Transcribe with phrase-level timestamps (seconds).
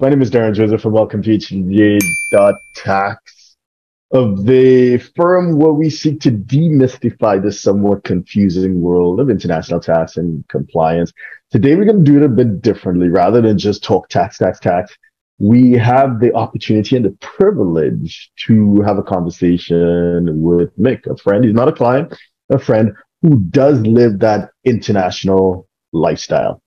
[0.00, 1.98] My name is Derren Joseph and welcome to
[4.12, 10.16] of the firm where we seek to demystify this somewhat confusing world of international tax
[10.16, 11.12] and compliance.
[11.50, 13.08] Today, we're going to do it a bit differently.
[13.08, 14.96] Rather than just talk tax, tax, tax,
[15.40, 21.44] we have the opportunity and the privilege to have a conversation with Mick, a friend.
[21.44, 22.16] He's not a client,
[22.50, 26.62] a friend who does live that international lifestyle.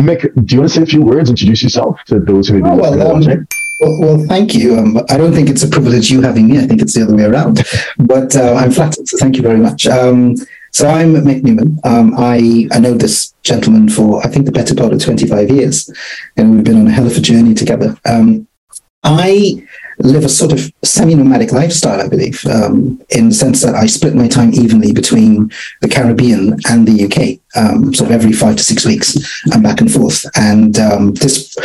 [0.00, 2.62] Mick, do you want to say a few words, introduce yourself to those who may
[2.62, 3.46] be oh, well, um,
[3.80, 4.78] well, thank you.
[4.78, 6.58] Um, I don't think it's a privilege you having me.
[6.58, 7.62] I think it's the other way around.
[7.98, 9.86] But uh, I'm flattered, so thank you very much.
[9.86, 10.36] Um,
[10.72, 11.78] so I'm Mick Newman.
[11.84, 15.90] Um, I, I know this gentleman for, I think, the better part of 25 years,
[16.36, 17.96] and we've been on a hell of a journey together.
[18.04, 18.46] Um,
[19.02, 19.66] I
[19.98, 24.14] live a sort of semi-nomadic lifestyle, I believe, um, in the sense that I split
[24.14, 25.50] my time evenly between
[25.80, 27.40] the Caribbean and the UK.
[27.54, 29.18] Um, sort of every five to six weeks,
[29.52, 31.56] I'm back and forth, and um, this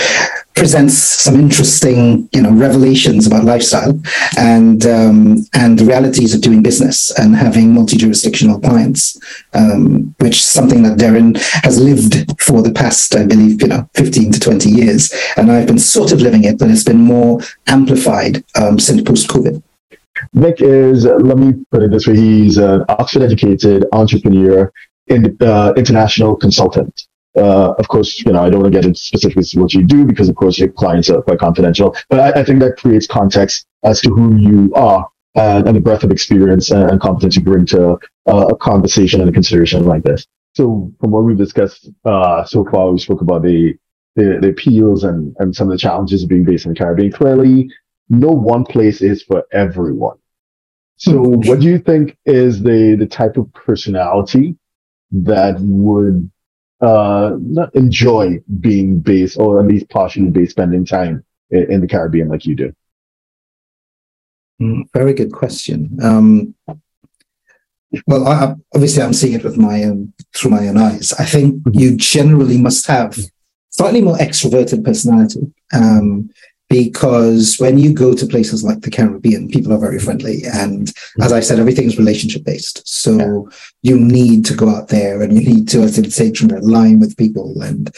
[0.58, 4.00] presents some interesting, you know, revelations about lifestyle
[4.38, 9.18] and um, and the realities of doing business and having multi-jurisdictional clients,
[9.54, 13.88] um, which is something that Derren has lived for the past, I believe, you know,
[13.94, 17.40] 15 to 20 years, and I've been sort of living it, but it's been more
[17.68, 19.62] amplified um, since post-COVID.
[20.36, 24.72] Mick is, let me put it this way, he's an Oxford-educated entrepreneur,
[25.08, 27.08] in, uh, international consultant.
[27.38, 29.84] Uh, of course, you know, I don't want to get into specifics of what you
[29.86, 31.96] do because, of course, your clients are quite confidential.
[32.10, 35.82] But I, I think that creates context as to who you are and, and the
[35.82, 39.86] breadth of experience and, and competence you bring to uh, a conversation and a consideration
[39.86, 40.26] like this.
[40.56, 43.76] So, from what we've discussed uh, so far, we spoke about the,
[44.16, 47.12] the, the appeals and, and some of the challenges of being based in the Caribbean.
[47.12, 47.70] Clearly,
[48.10, 50.18] no one place is for everyone.
[50.96, 54.58] So, what do you think is the the type of personality
[55.12, 56.32] that would
[56.82, 57.36] uh,
[57.74, 62.46] enjoy being based or at least partially based spending time in, in the Caribbean like
[62.46, 62.74] you do?
[64.62, 65.98] Mm, very good question.
[66.02, 66.56] Um,
[68.06, 71.14] well, I, obviously, I'm seeing it with my own through my own eyes.
[71.14, 71.80] I think mm-hmm.
[71.80, 73.18] you generally must have
[73.70, 75.54] slightly more extroverted personality.
[75.74, 76.30] Um,
[76.70, 80.42] because when you go to places like the Caribbean, people are very friendly.
[80.52, 80.92] And
[81.22, 82.86] as I said, everything's relationship based.
[82.86, 83.58] So yeah.
[83.84, 87.16] you need to go out there and you need to, as I say, line with
[87.16, 87.90] people and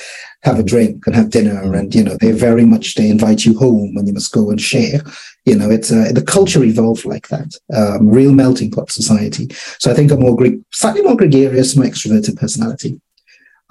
[0.43, 1.63] have a drink and have dinner.
[1.63, 1.73] Mm-hmm.
[1.73, 4.61] And, you know, they very much, they invite you home and you must go and
[4.61, 5.01] share.
[5.45, 9.47] You know, it's a, the culture evolved like that, um, real melting pot society.
[9.79, 10.37] So I think a more,
[10.71, 13.01] slightly more gregarious, more extroverted personality.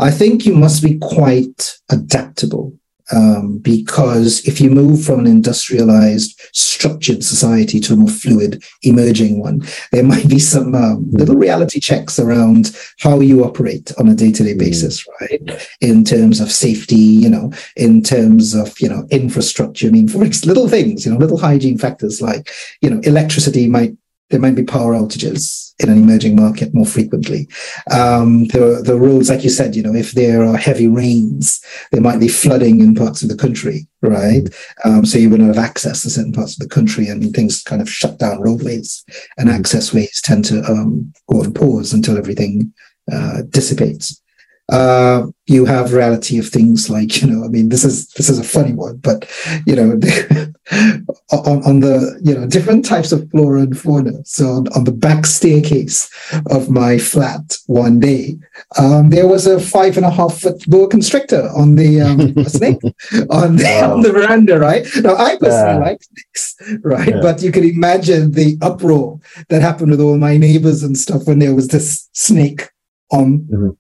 [0.00, 2.78] I think you must be quite adaptable
[3.12, 9.40] um, because if you move from an industrialized, structured society to a more fluid, emerging
[9.40, 14.14] one, there might be some um, little reality checks around how you operate on a
[14.14, 14.58] day-to-day mm.
[14.58, 15.68] basis, right?
[15.80, 19.88] In terms of safety, you know, in terms of you know infrastructure.
[19.88, 23.96] I mean, for little things, you know, little hygiene factors like you know electricity might
[24.30, 27.48] there might be power outages in an emerging market more frequently.
[27.90, 32.00] Um, the, the roads, like you said, you know, if there are heavy rains, there
[32.00, 34.48] might be flooding in parts of the country, right?
[34.84, 37.62] Um, so you would not have access to certain parts of the country and things
[37.62, 39.04] kind of shut down roadways
[39.38, 42.72] and access ways tend to um, go on pause until everything
[43.10, 44.20] uh, dissipates
[44.70, 48.38] uh, you have reality of things like you know i mean this is this is
[48.38, 49.26] a funny one but
[49.66, 49.92] you know
[51.32, 54.92] on, on the you know different types of flora and fauna so on, on the
[54.92, 56.10] back staircase
[56.50, 58.36] of my flat one day
[58.78, 62.82] um, there was a five and a half foot boa constrictor on the um, snake
[63.30, 63.94] on the, wow.
[63.94, 65.78] on the veranda right now i personally yeah.
[65.78, 67.20] like snakes right yeah.
[67.22, 69.18] but you can imagine the uproar
[69.48, 72.68] that happened with all my neighbors and stuff when there was this snake
[73.10, 73.70] on mm-hmm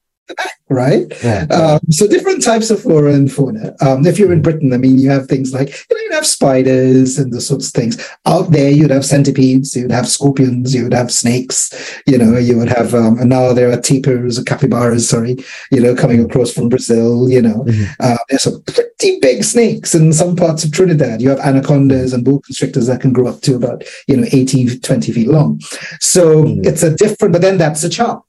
[0.68, 1.06] right?
[1.22, 1.44] Yeah.
[1.50, 3.74] Um, so different types of flora and fauna.
[3.80, 6.26] Um, if you're in Britain, I mean, you have things like you know, you'd have
[6.26, 7.96] spiders and the sorts of things.
[8.26, 12.02] Out there, you'd have centipedes, you'd have scorpions, you would have snakes.
[12.06, 15.36] You know, you would have um, and now there are tapirs or capybaras, sorry,
[15.70, 17.28] you know, coming across from Brazil.
[17.28, 17.92] You know, mm-hmm.
[18.00, 21.22] uh, there's some pretty big snakes in some parts of Trinidad.
[21.22, 24.80] You have anacondas and boa constrictors that can grow up to about you know 80,
[24.80, 25.60] 20 feet long.
[26.00, 26.66] So mm-hmm.
[26.66, 28.22] it's a different, but then that's a charm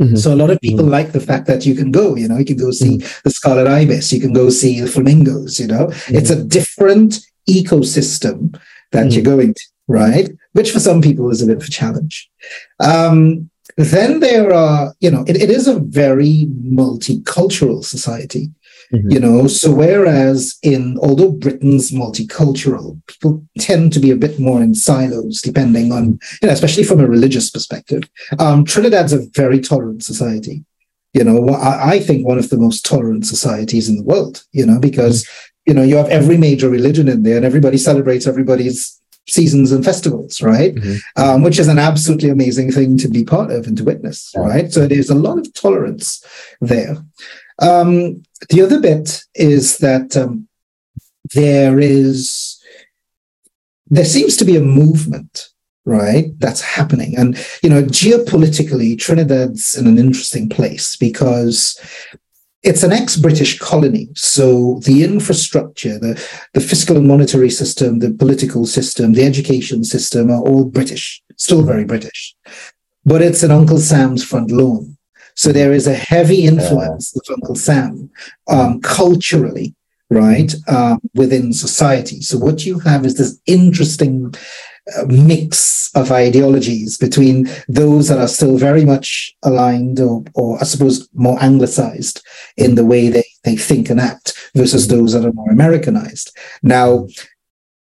[0.00, 0.16] Mm-hmm.
[0.16, 0.92] So a lot of people mm-hmm.
[0.92, 3.20] like the fact that you can go, you know, you can go see mm-hmm.
[3.24, 8.58] the scarlet ibis, you can go see the flamingos, you know, it's a different ecosystem
[8.92, 10.30] that you're going to, right?
[10.52, 12.30] Which for some people is a bit of a challenge.
[12.80, 18.50] Um, then there are, you know, it, it is a very multicultural society.
[18.92, 19.10] Mm-hmm.
[19.10, 24.62] You know, so whereas in although Britain's multicultural, people tend to be a bit more
[24.62, 28.02] in silos, depending on, you know, especially from a religious perspective.
[28.38, 30.64] Um, Trinidad's a very tolerant society.
[31.14, 34.44] You know, I, I think one of the most tolerant societies in the world.
[34.52, 35.26] You know, because
[35.66, 38.98] you know, you have every major religion in there and everybody celebrates everybody's
[39.28, 40.74] seasons and festivals, right?
[40.74, 41.22] Mm-hmm.
[41.22, 44.40] Um, which is an absolutely amazing thing to be part of and to witness, yeah.
[44.40, 44.72] right?
[44.72, 46.24] So there's a lot of tolerance
[46.60, 46.96] there.
[47.58, 50.48] Um, the other bit is that um,
[51.34, 52.60] there is,
[53.86, 55.48] there seems to be a movement
[55.84, 61.76] right that's happening and you know geopolitically trinidad's in an interesting place because
[62.62, 66.14] it's an ex-British colony, so the infrastructure, the,
[66.54, 71.62] the fiscal and monetary system, the political system, the education system are all British, still
[71.62, 72.36] very British.
[73.04, 74.96] But it's an Uncle Sam's front lawn.
[75.34, 78.10] So there is a heavy influence of Uncle Sam
[78.48, 79.74] um, culturally,
[80.10, 82.20] right, um, within society.
[82.20, 84.34] So what you have is this interesting
[85.06, 91.08] mix of ideologies between those that are still very much aligned or, or I suppose
[91.14, 92.24] more anglicized
[92.56, 96.36] in the way they, they think and act versus those that are more Americanized.
[96.62, 97.06] Now,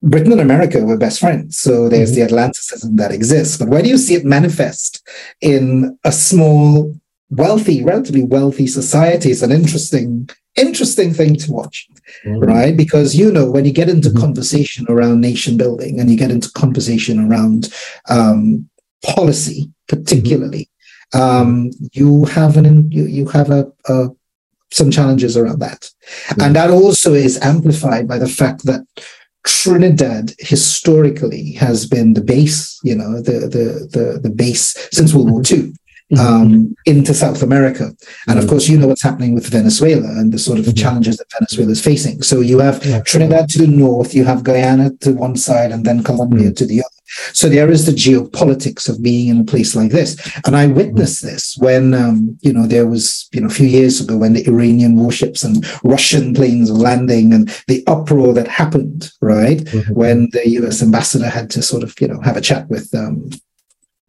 [0.03, 1.59] Britain and America were best friends.
[1.59, 2.21] So there's mm-hmm.
[2.21, 3.57] the Atlanticism that exists.
[3.57, 5.07] But where do you see it manifest
[5.41, 6.95] in a small,
[7.31, 9.31] wealthy, relatively wealthy society?
[9.31, 11.89] is an interesting interesting thing to watch,
[12.25, 12.41] mm-hmm.
[12.41, 12.77] right?
[12.77, 14.21] Because you know when you get into mm-hmm.
[14.21, 17.73] conversation around nation building and you get into conversation around
[18.09, 18.69] um,
[19.05, 20.69] policy, particularly,
[21.15, 21.21] mm-hmm.
[21.21, 24.09] um, you have an you you have a, a
[24.73, 25.91] some challenges around that,
[26.41, 28.83] and that also is amplified by the fact that.
[29.43, 35.31] Trinidad historically has been the base, you know, the the the, the base since World
[35.31, 35.73] War II.
[36.19, 37.85] Um, into South America.
[38.27, 38.51] And of mm-hmm.
[38.51, 40.75] course, you know what's happening with Venezuela and the sort of mm-hmm.
[40.75, 42.23] challenges that Venezuela is facing.
[42.23, 42.81] So you have.
[43.05, 46.55] Trinidad to the north, you have Guyana to one side, and then Colombia mm-hmm.
[46.55, 47.01] to the other.
[47.33, 50.17] So there is the geopolitics of being in a place like this.
[50.47, 54.01] And I witnessed this when, um, you know, there was, you know, a few years
[54.01, 59.11] ago when the Iranian warships and Russian planes were landing and the uproar that happened,
[59.21, 59.59] right?
[59.59, 59.95] Mm-hmm.
[59.95, 63.31] When the US ambassador had to sort of, you know, have a chat with, um,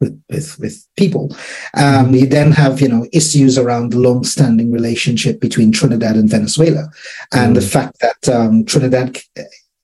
[0.02, 1.34] with, with, with people.
[1.78, 6.90] Um, you then have, you know, issues around the long-standing relationship between Trinidad and Venezuela,
[7.32, 7.56] and mm.
[7.56, 9.20] the fact that um, Trinidad,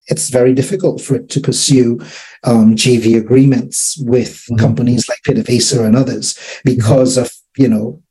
[0.07, 1.99] it's very difficult for it to pursue
[2.43, 4.59] um, JV agreements with mm.
[4.59, 7.21] companies like PDVSA and others because mm.
[7.21, 8.01] of, you know,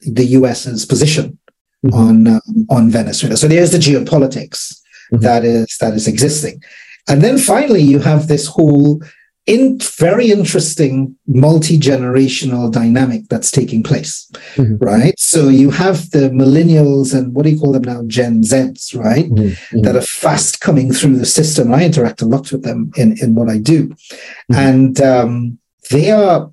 [0.00, 1.38] the US's position
[1.84, 1.94] mm-hmm.
[1.94, 3.36] on um, on Venezuela.
[3.36, 4.80] So there's the geopolitics
[5.12, 5.18] mm-hmm.
[5.18, 6.62] that is that is existing.
[7.08, 9.02] And then finally, you have this whole
[9.46, 14.76] in very interesting multi-generational dynamic that's taking place mm-hmm.
[14.84, 18.94] right so you have the millennials and what do you call them now gen z's
[18.94, 19.48] right mm-hmm.
[19.48, 19.82] mm-hmm.
[19.82, 23.34] that are fast coming through the system i interact a lot with them in in
[23.34, 24.54] what i do mm-hmm.
[24.54, 25.58] and um,
[25.90, 26.52] they are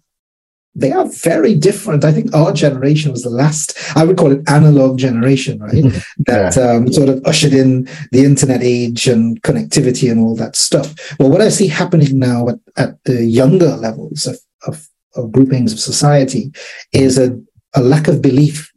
[0.77, 2.06] they are very different.
[2.06, 5.83] I think our generation was the last, I would call it analog generation, right?
[6.27, 6.63] that yeah.
[6.63, 10.94] um, sort of ushered in the internet age and connectivity and all that stuff.
[11.19, 14.38] Well, what I see happening now at, at the younger levels of,
[14.68, 16.51] of, of groupings of society
[16.94, 17.39] is a,
[17.75, 18.71] a lack of belief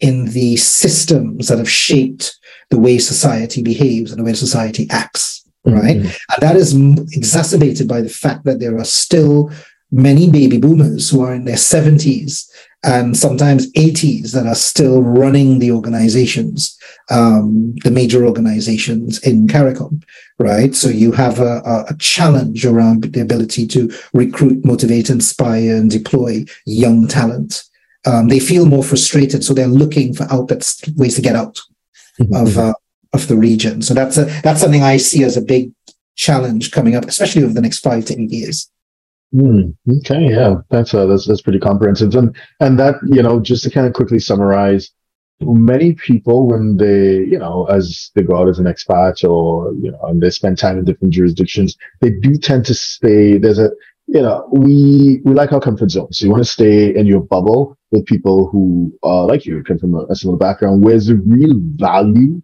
[0.00, 2.38] in the systems that have shaped
[2.70, 5.96] the way society behaves and the way society acts right?
[5.96, 6.06] Mm-hmm.
[6.06, 6.74] And that is
[7.16, 9.50] exacerbated by the fact that there are still
[9.94, 12.50] many baby boomers who are in their 70s
[12.82, 16.76] and sometimes 80s that are still running the organizations,
[17.10, 20.02] um, the major organizations in CARICOM,
[20.38, 20.74] right?
[20.74, 26.44] So you have a, a, challenge around the ability to recruit, motivate, inspire, and deploy
[26.66, 27.62] young talent.
[28.04, 31.60] Um, they feel more frustrated, so they're looking for outlets, ways to get out
[32.20, 32.34] mm-hmm.
[32.34, 32.74] of uh,
[33.14, 33.80] of the region.
[33.80, 35.72] So that's a that's something I see as a big
[36.16, 38.70] challenge coming up, especially over the next five to eight years.
[39.32, 43.64] Mm, okay, yeah, that's uh, that's that's pretty comprehensive, and and that you know just
[43.64, 44.90] to kind of quickly summarize,
[45.40, 49.90] many people when they you know as they go out as an expat or you
[49.90, 53.36] know and they spend time in different jurisdictions, they do tend to stay.
[53.38, 53.70] There's a
[54.06, 56.18] you know we we like our comfort zones.
[56.18, 59.78] So you want to stay in your bubble with people who are like you come
[59.78, 60.84] from a, a similar background.
[60.84, 62.40] Where's the real value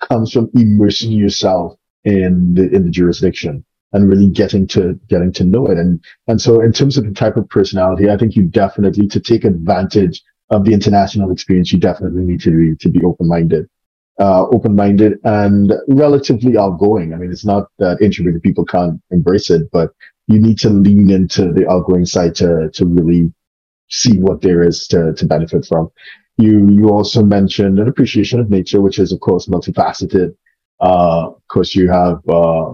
[0.00, 5.44] comes from immersing yourself in the in the jurisdiction and really getting to getting to
[5.44, 5.78] know it.
[5.78, 9.20] And and so in terms of the type of personality, I think you definitely to
[9.20, 13.68] take advantage of the international experience, you definitely need to be to be open minded.
[14.18, 17.12] Uh, open-minded and relatively outgoing.
[17.12, 19.90] I mean, it's not that introverted people can't embrace it, but
[20.26, 23.30] you need to lean into the outgoing side to to really
[23.90, 25.90] see what there is to to benefit from.
[26.38, 30.34] You you also mentioned an appreciation of nature, which is of course multifaceted.
[30.80, 32.72] Uh, of course, you have uh,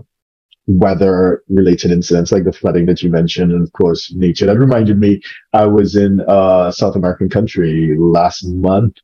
[0.66, 4.98] weather related incidents like the flooding that you mentioned and of course nature that reminded
[4.98, 5.20] me
[5.52, 8.94] i was in a south american country last month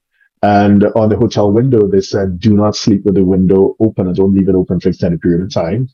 [0.42, 4.16] And on the hotel window, they said, do not sleep with the window open and
[4.16, 5.88] don't leave it open for extended period of time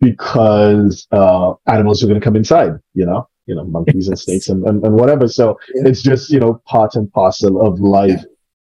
[0.00, 4.48] because, uh, animals are going to come inside, you know, you know, monkeys and snakes
[4.48, 5.28] and, and, and whatever.
[5.28, 5.88] So yeah.
[5.88, 8.22] it's just, you know, part and parcel of life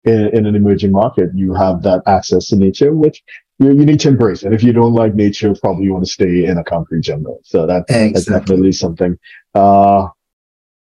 [0.06, 0.14] yeah.
[0.14, 1.30] in, in an emerging market.
[1.34, 3.24] You have that access to nature, which
[3.62, 4.44] you, you need to embrace.
[4.44, 4.54] it.
[4.54, 7.42] if you don't like nature, probably you want to stay in a concrete jungle.
[7.44, 8.12] So that, exactly.
[8.14, 9.18] that's definitely something.
[9.54, 10.08] Uh,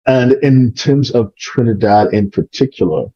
[0.07, 3.07] and in terms of Trinidad in particular,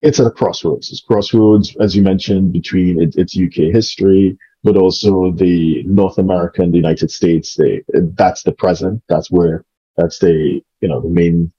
[0.00, 0.90] it's at a crossroads.
[0.90, 6.62] It's crossroads, as you mentioned, between it, its UK history, but also the North America
[6.62, 7.54] and the United States.
[7.54, 7.82] They,
[8.16, 9.02] that's the present.
[9.08, 9.64] That's where,
[9.96, 11.52] that's the, you know, the main,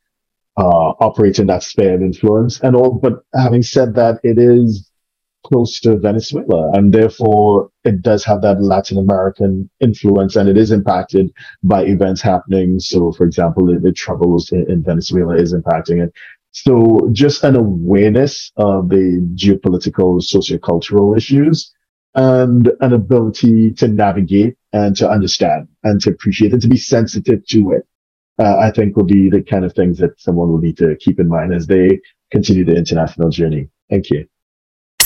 [0.57, 2.91] uh, operating that sphere of influence and all.
[2.91, 4.91] But having said that, it is
[5.43, 10.71] close to Venezuela and therefore it does have that Latin American influence and it is
[10.71, 11.31] impacted
[11.63, 12.79] by events happening.
[12.79, 16.13] So for example, the, the troubles in, in, Venezuela is impacting it.
[16.51, 21.73] So just an awareness of the geopolitical, sociocultural issues
[22.15, 27.45] and an ability to navigate and to understand and to appreciate and to be sensitive
[27.47, 27.87] to it.
[28.39, 31.19] Uh, I think will be the kind of things that someone will need to keep
[31.19, 31.99] in mind as they
[32.31, 33.69] continue the international journey.
[33.89, 34.27] Thank you.